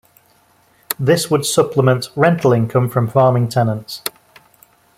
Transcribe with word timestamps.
This 0.99 1.29
would 1.29 1.45
supplement 1.45 2.09
rental 2.15 2.53
income 2.53 2.89
from 2.89 3.07
farming 3.07 3.49
tenants. 3.49 4.01